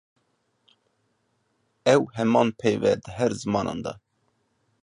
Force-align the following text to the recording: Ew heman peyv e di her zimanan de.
Ew 1.93 2.01
heman 2.15 2.49
peyv 2.59 2.81
e 2.91 2.93
di 3.03 3.11
her 3.17 3.31
zimanan 3.39 3.79
de. 3.85 3.93